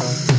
Bye. 0.00 0.29